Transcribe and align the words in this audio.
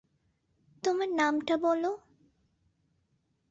তোমার 0.83 1.09
নামটা 1.11 1.55
বলো। 1.57 1.91